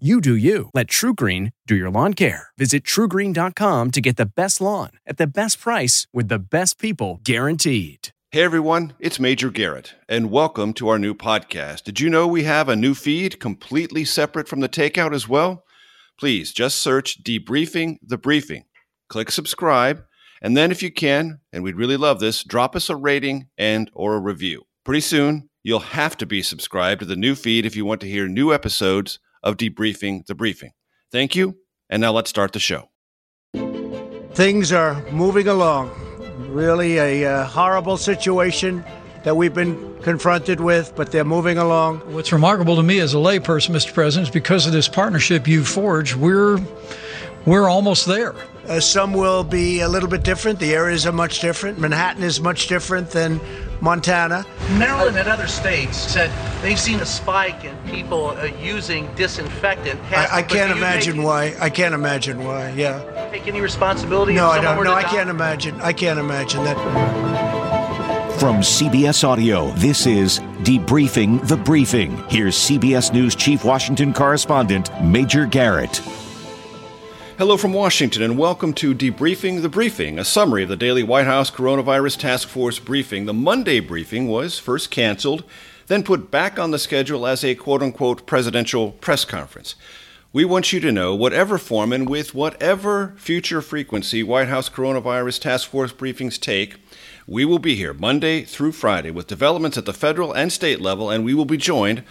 [0.00, 0.70] You do you.
[0.74, 2.48] Let TruGreen do your lawn care.
[2.58, 7.20] Visit trugreen.com to get the best lawn at the best price with the best people
[7.22, 8.08] guaranteed.
[8.32, 11.84] Hey everyone, it's Major Garrett, and welcome to our new podcast.
[11.84, 15.62] Did you know we have a new feed completely separate from the takeout as well?
[16.18, 18.64] Please just search Debriefing the Briefing.
[19.08, 20.02] Click subscribe,
[20.42, 23.92] and then if you can, and we'd really love this, drop us a rating and
[23.94, 24.64] or a review.
[24.82, 28.08] Pretty soon, you'll have to be subscribed to the new feed if you want to
[28.08, 30.72] hear new episodes of Debriefing the Briefing.
[31.12, 32.90] Thank you, and now let's start the show.
[34.32, 35.92] Things are moving along.
[36.48, 38.84] Really a uh, horrible situation
[39.22, 41.98] that we've been confronted with, but they're moving along.
[42.12, 43.94] What's remarkable to me as a layperson, Mr.
[43.94, 46.58] President, is because of this partnership you forged, we're
[47.46, 48.34] we're almost there.
[48.68, 50.58] Uh, some will be a little bit different.
[50.58, 51.78] The areas are much different.
[51.78, 53.38] Manhattan is much different than
[53.80, 54.46] Montana.
[54.78, 56.30] Maryland and other states said
[56.62, 60.00] they've seen a spike in people uh, using disinfectant.
[60.12, 61.54] I, I can't imagine why.
[61.60, 62.70] I can't imagine why.
[62.70, 63.02] Yeah.
[63.30, 64.32] Take any responsibility?
[64.32, 64.82] No, I don't.
[64.82, 65.78] No, I can't imagine.
[65.82, 66.78] I can't imagine that.
[68.40, 72.16] From CBS Audio, this is Debriefing the Briefing.
[72.28, 76.00] Here's CBS News Chief Washington Correspondent Major Garrett.
[77.36, 81.26] Hello from Washington, and welcome to Debriefing the Briefing, a summary of the daily White
[81.26, 83.26] House Coronavirus Task Force briefing.
[83.26, 85.42] The Monday briefing was first canceled,
[85.88, 89.74] then put back on the schedule as a quote unquote presidential press conference.
[90.32, 95.40] We want you to know, whatever form and with whatever future frequency White House Coronavirus
[95.40, 96.76] Task Force briefings take,
[97.26, 101.10] we will be here Monday through Friday with developments at the federal and state level,
[101.10, 102.04] and we will be joined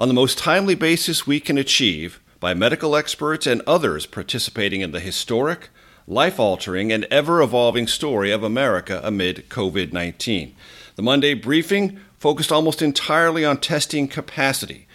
[0.00, 4.92] on the most timely basis we can achieve by medical experts and others participating in
[4.92, 5.70] the historic,
[6.06, 10.54] life altering, and ever evolving story of America amid COVID 19.
[10.96, 14.86] The Monday briefing focused almost entirely on testing capacity,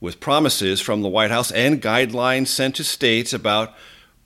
[0.00, 3.74] with promises from the White House and guidelines sent to states about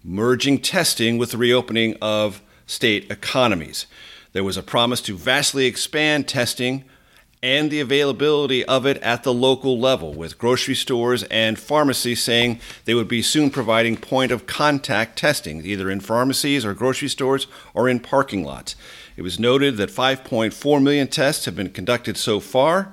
[0.03, 3.87] merging testing with the reopening of state economies.
[4.33, 6.85] There was a promise to vastly expand testing
[7.43, 12.61] and the availability of it at the local level, with grocery stores and pharmacies saying
[12.85, 17.47] they would be soon providing point of contact testing, either in pharmacies or grocery stores
[17.73, 18.77] or in parking lots.
[19.17, 22.93] It was noted that 5.4 million tests have been conducted so far,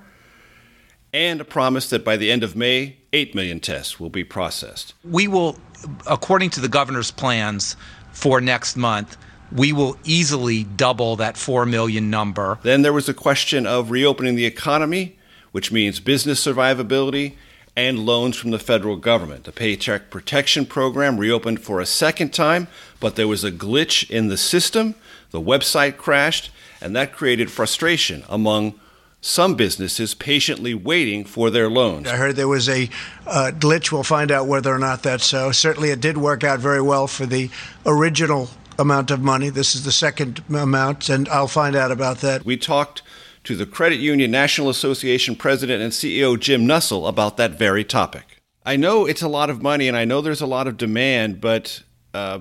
[1.14, 4.94] and a promise that by the end of May, 8 million tests will be processed.
[5.04, 5.58] We will,
[6.06, 7.76] according to the governor's plans
[8.12, 9.18] for next month,
[9.52, 12.60] we will easily double that 4 million number.
[12.64, 15.18] Then there was a question of reopening the economy,
[15.52, 17.36] which means business survivability
[17.76, 19.44] and loans from the federal government.
[19.44, 22.68] The Paycheck Protection Program reopened for a second time,
[23.00, 24.96] but there was a glitch in the system.
[25.30, 26.50] The website crashed,
[26.82, 28.80] and that created frustration among
[29.22, 32.08] some businesses patiently waiting for their loans.
[32.08, 32.90] I heard there was a
[33.26, 33.92] uh, glitch.
[33.92, 35.52] We'll find out whether or not that's so.
[35.52, 37.50] Certainly, it did work out very well for the
[37.86, 38.50] original
[38.80, 39.50] amount of money.
[39.50, 42.46] This is the second amount, and I'll find out about that.
[42.46, 43.02] We talked
[43.44, 48.42] to the Credit Union National Association president and CEO Jim Nussle about that very topic.
[48.66, 51.40] I know it's a lot of money and I know there's a lot of demand,
[51.40, 51.84] but
[52.14, 52.40] uh,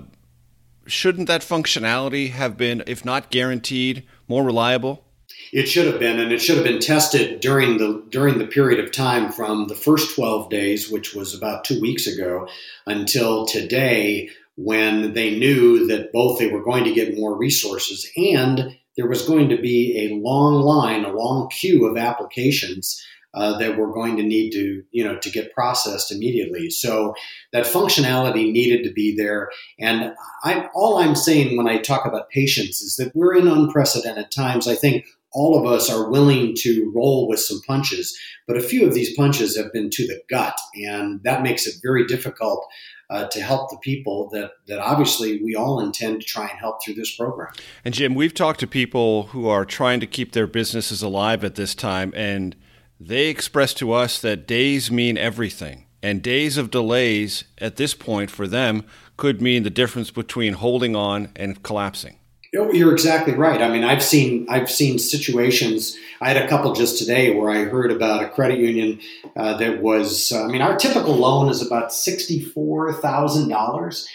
[0.85, 5.05] shouldn't that functionality have been, if not guaranteed, more reliable?
[5.53, 8.83] It should have been, and it should have been tested during the during the period
[8.83, 12.49] of time from the first 12 days, which was about two weeks ago,
[12.85, 18.75] until today, when they knew that both they were going to get more resources and
[18.97, 23.01] there was going to be a long line, a long queue of applications
[23.35, 26.71] uh, that were going to need to, you know, to get processed immediately.
[26.71, 27.13] So
[27.53, 29.51] that functionality needed to be there.
[29.79, 30.13] And
[30.43, 34.67] I, all I'm saying when I talk about patience is that we're in unprecedented times.
[34.67, 38.17] I think all of us are willing to roll with some punches,
[38.47, 41.75] but a few of these punches have been to the gut, and that makes it
[41.83, 42.65] very difficult
[43.09, 46.83] uh, to help the people that, that obviously we all intend to try and help
[46.83, 47.53] through this program.
[47.85, 51.55] And Jim, we've talked to people who are trying to keep their businesses alive at
[51.55, 52.55] this time, and
[52.99, 55.85] they express to us that days mean everything.
[56.03, 58.85] And days of delays at this point for them
[59.17, 62.19] could mean the difference between holding on and collapsing.
[62.53, 63.61] You're exactly right.
[63.61, 65.97] I mean, I've seen I've seen situations.
[66.21, 68.99] I had a couple just today where I heard about a credit union
[69.35, 70.31] uh, that was.
[70.31, 74.07] Uh, I mean, our typical loan is about sixty four thousand uh, dollars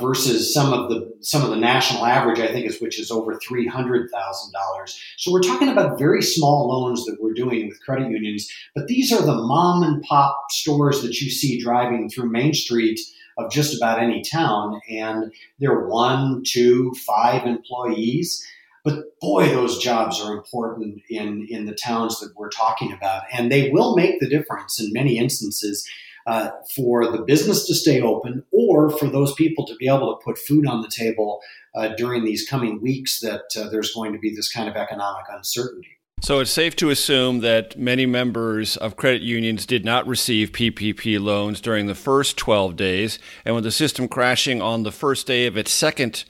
[0.00, 2.38] versus some of the some of the national average.
[2.38, 5.00] I think is which is over three hundred thousand dollars.
[5.16, 8.48] So we're talking about very small loans that we're doing with credit unions.
[8.76, 13.00] But these are the mom and pop stores that you see driving through Main Street
[13.38, 14.80] of just about any town.
[14.88, 18.46] And they're one, two, five employees.
[18.84, 23.22] But boy, those jobs are important in, in the towns that we're talking about.
[23.32, 25.88] And they will make the difference in many instances
[26.26, 30.24] uh, for the business to stay open or for those people to be able to
[30.24, 31.40] put food on the table
[31.74, 35.24] uh, during these coming weeks that uh, there's going to be this kind of economic
[35.30, 35.98] uncertainty.
[36.22, 41.20] So it's safe to assume that many members of credit unions did not receive PPP
[41.20, 45.46] loans during the first 12 days, and with the system crashing on the first day
[45.46, 46.24] of its second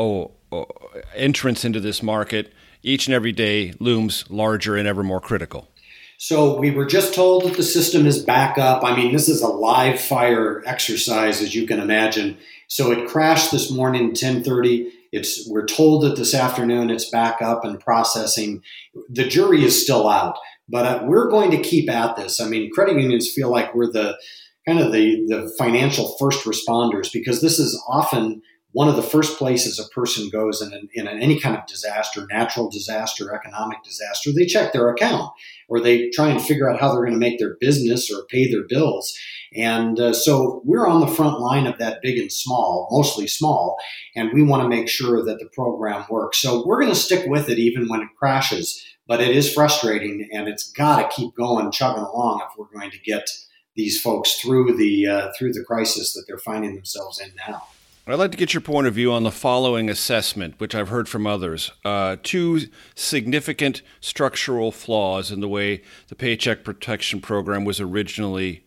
[0.00, 0.66] oh, oh,
[1.14, 2.52] entrance into this market,
[2.82, 5.68] each and every day looms larger and ever more critical.
[6.16, 8.82] So we were just told that the system is back up.
[8.82, 12.36] I mean, this is a live fire exercise, as you can imagine.
[12.66, 17.64] So it crashed this morning, 1030 it's we're told that this afternoon it's back up
[17.64, 18.62] and processing.
[19.08, 20.36] The jury is still out,
[20.68, 22.40] but uh, we're going to keep at this.
[22.40, 24.18] I mean, credit unions feel like we're the
[24.66, 29.38] kind of the the financial first responders because this is often one of the first
[29.38, 34.30] places a person goes in, an, in any kind of disaster, natural disaster, economic disaster,
[34.32, 35.32] they check their account
[35.68, 38.50] or they try and figure out how they're going to make their business or pay
[38.50, 39.18] their bills.
[39.54, 43.78] And uh, so we're on the front line of that big and small, mostly small,
[44.14, 46.38] and we want to make sure that the program works.
[46.38, 50.28] So we're going to stick with it even when it crashes, but it is frustrating
[50.32, 53.28] and it's got to keep going, chugging along if we're going to get
[53.74, 57.62] these folks through the uh, through the crisis that they're finding themselves in now.
[58.08, 61.10] I'd like to get your point of view on the following assessment, which I've heard
[61.10, 61.72] from others.
[61.84, 62.62] Uh, two
[62.94, 68.64] significant structural flaws in the way the Paycheck Protection Program was originally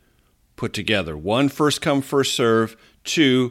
[0.61, 1.17] put together.
[1.17, 2.77] One, first come, first serve.
[3.03, 3.49] Two,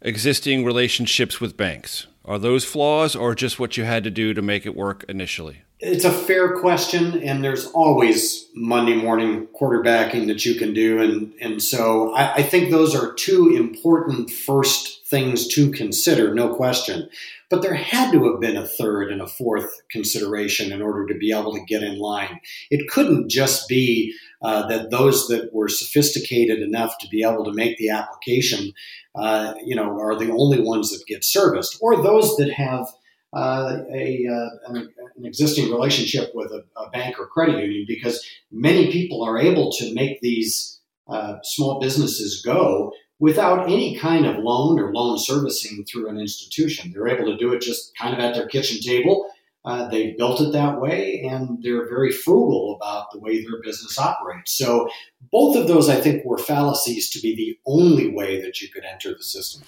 [0.00, 2.06] existing relationships with banks.
[2.24, 5.60] Are those flaws or just what you had to do to make it work initially?
[5.78, 11.02] It's a fair question, and there's always Monday morning quarterbacking that you can do.
[11.02, 16.54] And, and so I, I think those are two important first things to consider, no
[16.54, 17.10] question.
[17.50, 21.18] But there had to have been a third and a fourth consideration in order to
[21.18, 22.40] be able to get in line.
[22.70, 27.52] It couldn't just be uh, that those that were sophisticated enough to be able to
[27.52, 28.72] make the application,
[29.14, 32.86] uh, you know, are the only ones that get serviced, or those that have
[33.34, 34.76] uh, a, uh, an,
[35.16, 39.72] an, existing relationship with a, a, bank or credit union, because many people are able
[39.72, 45.84] to make these uh, small businesses go without any kind of loan or loan servicing
[45.84, 46.92] through an institution.
[46.92, 49.26] They're able to do it just kind of at their kitchen table
[49.64, 53.98] uh, they've built it that way, and they're very frugal about the way their business
[53.98, 54.56] operates.
[54.58, 54.88] So,
[55.30, 58.84] both of those, I think, were fallacies to be the only way that you could
[58.84, 59.62] enter the system.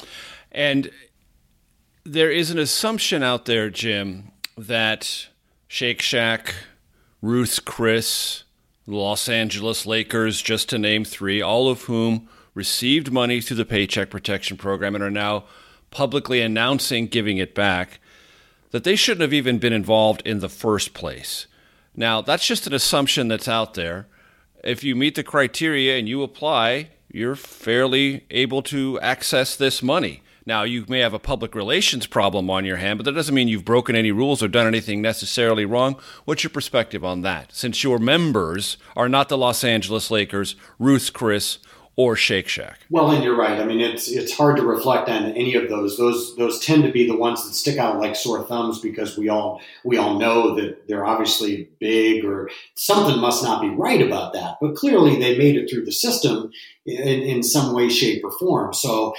[0.50, 0.91] And
[2.05, 5.29] there is an assumption out there, Jim, that
[5.69, 6.55] Shake Shack,
[7.23, 8.43] Ruth's Chris,
[8.87, 14.11] Los Angeles Lakers, just to name three, all of whom received money through the Paycheck
[14.11, 15.44] Protection Program and are now
[15.91, 18.00] publicly announcing giving it back
[18.74, 21.46] that they shouldn't have even been involved in the first place.
[21.94, 24.08] Now, that's just an assumption that's out there.
[24.64, 30.22] If you meet the criteria and you apply, you're fairly able to access this money.
[30.44, 33.46] Now, you may have a public relations problem on your hand, but that doesn't mean
[33.46, 35.94] you've broken any rules or done anything necessarily wrong.
[36.24, 37.54] What's your perspective on that?
[37.54, 41.60] Since your members are not the Los Angeles Lakers, Ruth's Chris,
[41.96, 42.81] or Shake Shack.
[42.91, 43.60] Well, and you're right.
[43.60, 45.96] I mean, it's it's hard to reflect on any of those.
[45.96, 49.29] Those those tend to be the ones that stick out like sore thumbs because we
[49.29, 54.32] all we all know that they're obviously big or something must not be right about
[54.32, 54.56] that.
[54.60, 56.51] But clearly, they made it through the system
[56.84, 58.74] in, in some way, shape, or form.
[58.74, 59.15] So,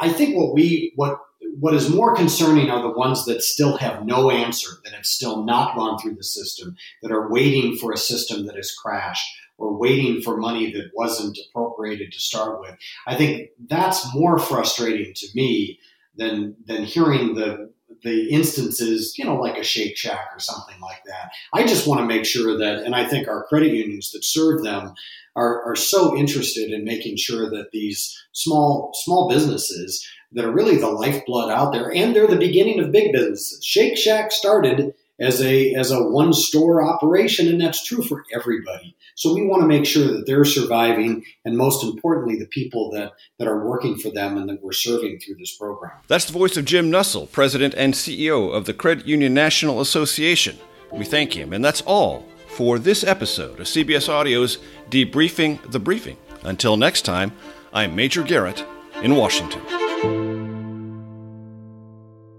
[0.00, 1.20] I think what we what
[1.60, 5.44] what is more concerning are the ones that still have no answer, that have still
[5.44, 9.78] not gone through the system, that are waiting for a system that has crashed or
[9.78, 12.76] waiting for money that wasn't appropriated to start with.
[13.06, 15.78] I think that's more frustrating to me
[16.16, 21.02] than than hearing the the instances, you know, like a Shake Shack or something like
[21.06, 21.30] that.
[21.52, 24.62] I just want to make sure that, and I think our credit unions that serve
[24.62, 24.94] them
[25.36, 30.76] are, are so interested in making sure that these small small businesses that are really
[30.76, 33.64] the lifeblood out there, and they're the beginning of big businesses.
[33.64, 38.96] Shake Shack started as a as a one store operation and that's true for everybody.
[39.14, 43.12] So we want to make sure that they're surviving and most importantly the people that
[43.38, 45.92] that are working for them and that we're serving through this program.
[46.08, 50.58] That's the voice of jim nussle president and ceo of the credit union national association.
[50.90, 54.58] We thank him and that's all for this episode of cbs audio's
[54.90, 56.16] debriefing the briefing.
[56.42, 57.32] Until next time
[57.72, 58.64] i'm major garrett
[59.02, 59.83] in washington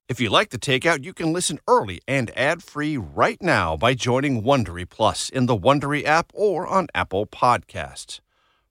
[0.07, 4.43] if you like the takeout, you can listen early and ad-free right now by joining
[4.43, 8.19] Wondery Plus in the Wondery app or on Apple Podcasts.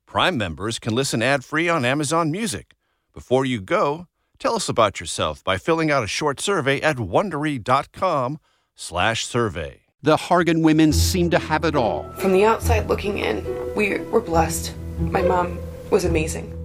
[0.07, 2.77] Prime members can listen ad-free on Amazon Music.
[3.13, 4.07] Before you go,
[4.39, 9.81] tell us about yourself by filling out a short survey at wondery.com/survey.
[10.03, 12.05] The Hargan women seem to have it all.
[12.19, 14.73] From the outside looking in, we were blessed.
[14.99, 15.59] My mom
[15.91, 16.53] was amazing.